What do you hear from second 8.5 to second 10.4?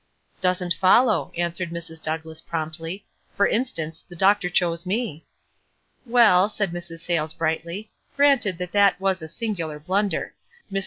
that that was a singular blunder.